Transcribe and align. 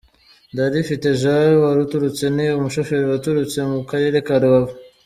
Ndarifite 0.53 1.07
Jean 1.21 1.51
waturutse 1.63 2.23
ni 2.35 2.45
umushoferi 2.57 3.05
waturutse 3.11 3.57
mu 3.71 3.79
Karere 3.89 4.17
ka 4.27 4.35
Rubavu. 4.41 4.73